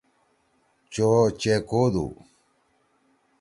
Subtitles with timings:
[0.93, 1.09] چو
[1.41, 2.05] چے کودُو۔